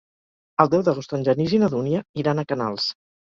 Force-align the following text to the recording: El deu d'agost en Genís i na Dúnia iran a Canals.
El 0.63 0.71
deu 0.73 0.83
d'agost 0.87 1.13
en 1.17 1.27
Genís 1.27 1.53
i 1.57 1.61
na 1.65 1.69
Dúnia 1.75 2.01
iran 2.23 2.41
a 2.41 2.47
Canals. 2.53 2.89